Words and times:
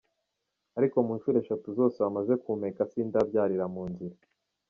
Ariko 0.77 0.95
mu 1.05 1.13
nshuro 1.17 1.37
eshatu 1.43 1.67
zose 1.79 1.97
bamaze 2.05 2.33
kumpeka 2.41 2.81
sindabyarira 2.91 3.65
mu 3.73 3.83
nzira. 3.91 4.15